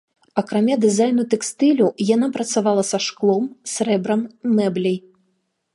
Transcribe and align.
Акрамя 0.41 0.75
дызайну 0.85 1.25
тэкстылю, 1.33 1.87
яна 2.15 2.31
працавала 2.39 2.83
са 2.91 2.99
шклом, 3.09 3.45
срэбрам 3.75 4.21
і 4.29 4.47
мэбляй. 4.61 4.99